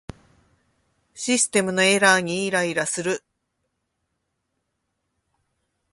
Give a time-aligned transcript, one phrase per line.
[1.13, 3.23] システムのエラーにイライラする